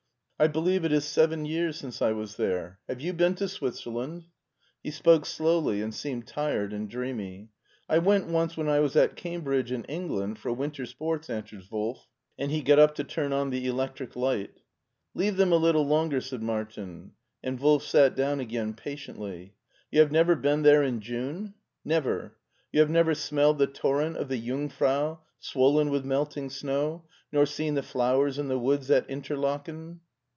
[0.43, 2.79] I believe it is seven jrears since I was there.
[2.89, 4.25] Have you been to Switzerland?"
[4.81, 7.51] He spoke slowly, and seemed tired and dreamy."
[7.87, 12.07] I went once when I was at Cambridge in England, for winter sports," answered Wolf,
[12.39, 14.55] and he got up to turn on the electric light.
[14.55, 14.59] ^'
[15.13, 17.11] Leave them a little longer," said Martin;
[17.43, 19.53] and Wolf sat down again patiently.
[19.91, 21.53] '"You have never been there in June?"
[21.85, 22.35] "Never."
[22.71, 27.45] You have never smelled the torrfent of the Jungf rau swollen with melting snow, nor
[27.45, 29.99] seen the flowers in the woods at Interlaken?"